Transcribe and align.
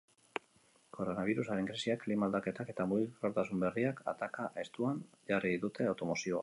Koronabirusaren 0.97 1.67
krisiak, 1.71 2.01
klima 2.05 2.29
aldaketak 2.29 2.73
eta 2.75 2.89
mugikortasun 2.93 3.63
berriak 3.67 4.05
ataka 4.15 4.51
estuan 4.65 5.09
jarri 5.33 5.57
dute 5.67 5.93
automozioa. 5.95 6.39